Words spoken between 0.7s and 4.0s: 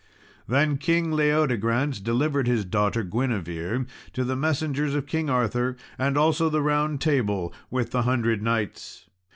King Leodegrance delivered his daughter Guinevere